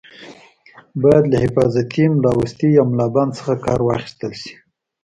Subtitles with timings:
[1.01, 4.53] باید له حفاظتي ملاوستي یا ملابند څخه کار واخیستل شي.